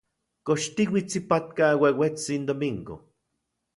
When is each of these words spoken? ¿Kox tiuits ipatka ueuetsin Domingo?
¿Kox 0.45 0.61
tiuits 0.75 1.13
ipatka 1.19 1.67
ueuetsin 1.81 2.43
Domingo? 2.49 2.95